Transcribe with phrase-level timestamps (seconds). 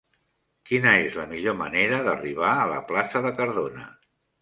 [0.69, 3.91] Quina és la millor manera d'arribar a la plaça de Cardona?